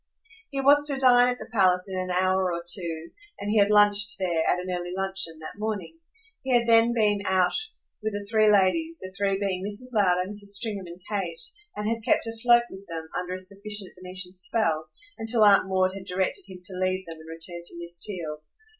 [0.49, 3.69] He was to dine at the palace in an hour or two, and he had
[3.69, 5.99] lunched there, at an early luncheon, that morning.
[6.41, 7.53] He had then been out
[8.01, 9.93] with the three ladies, the three being Mrs.
[9.93, 10.57] Lowder, Mrs.
[10.57, 11.41] Stringham and Kate,
[11.75, 16.05] and had kept afloat with them, under a sufficient Venetian spell, until Aunt Maud had
[16.05, 18.41] directed him to leave them and return to Miss Theale.